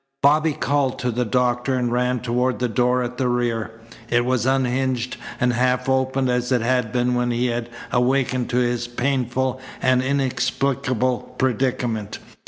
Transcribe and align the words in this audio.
Bobby 0.23 0.53
called 0.53 0.97
to 0.97 1.11
the 1.11 1.25
doctor 1.25 1.75
and 1.75 1.91
ran 1.91 2.21
toward 2.21 2.57
the 2.57 2.67
door 2.67 3.03
at 3.03 3.19
the 3.19 3.27
rear. 3.27 3.79
It 4.09 4.25
was 4.25 4.47
unhinged 4.47 5.17
and 5.39 5.53
half 5.53 5.87
open 5.87 6.27
as 6.27 6.51
it 6.51 6.61
had 6.61 6.91
been 6.91 7.13
when 7.13 7.29
he 7.29 7.45
had 7.45 7.69
awakened 7.91 8.49
to 8.49 8.57
his 8.57 8.87
painful 8.87 9.61
and 9.79 10.01
inexplicable 10.01 11.35
predicament. 11.37 12.17